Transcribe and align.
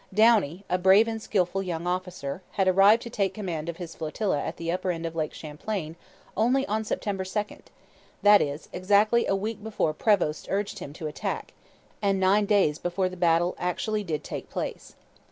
Downie, 0.11 0.65
a 0.67 0.79
brave 0.79 1.07
and 1.07 1.21
skilful 1.21 1.61
young 1.61 1.85
officer, 1.85 2.41
had 2.53 2.67
arrived 2.67 3.03
to 3.03 3.09
take 3.11 3.35
command 3.35 3.69
of 3.69 3.77
his 3.77 3.93
flotilla 3.93 4.41
at 4.41 4.57
the 4.57 4.71
upper 4.71 4.89
end 4.89 5.05
of 5.05 5.15
Lake 5.15 5.31
Champlain 5.31 5.95
only 6.35 6.65
on 6.65 6.83
September 6.83 7.23
2, 7.23 7.45
that 8.23 8.41
is, 8.41 8.67
exactly 8.73 9.27
a 9.27 9.35
week 9.35 9.61
before 9.61 9.93
Prevost 9.93 10.47
urged 10.49 10.79
him 10.79 10.91
to 10.93 11.05
attack, 11.05 11.53
and 12.01 12.19
nine 12.19 12.47
days 12.47 12.79
before 12.79 13.09
the 13.09 13.15
battle 13.15 13.55
actually 13.59 14.03
did 14.03 14.23
take 14.23 14.49
place. 14.49 14.95